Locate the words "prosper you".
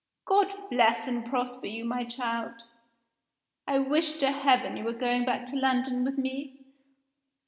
1.23-1.85